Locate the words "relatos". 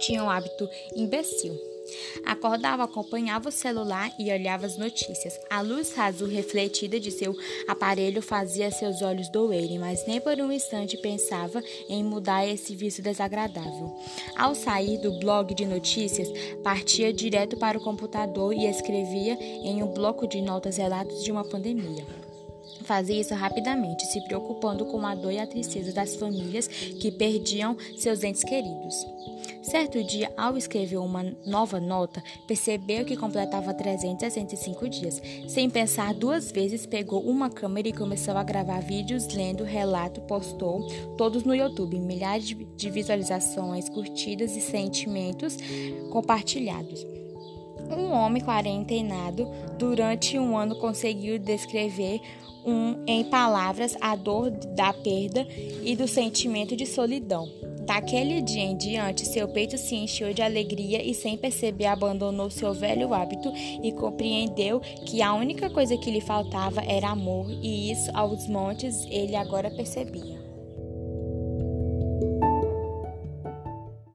20.76-21.24